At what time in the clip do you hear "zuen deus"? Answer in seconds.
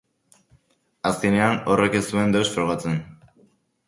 2.13-2.45